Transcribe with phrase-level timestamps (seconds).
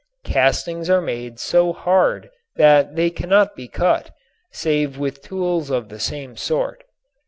[0.23, 4.09] Castings are made so hard that they cannot be cut
[4.51, 6.83] save with tools of the same sort.